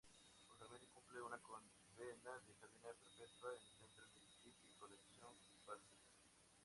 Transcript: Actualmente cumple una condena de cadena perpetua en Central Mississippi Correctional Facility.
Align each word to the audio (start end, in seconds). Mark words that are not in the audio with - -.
Actualmente 0.49 0.87
cumple 0.87 1.21
una 1.21 1.37
condena 1.43 2.33
de 2.47 2.55
cadena 2.55 2.95
perpetua 2.97 3.51
en 3.53 3.61
Central 3.77 4.09
Mississippi 4.15 4.73
Correctional 4.79 5.37
Facility. 5.37 6.01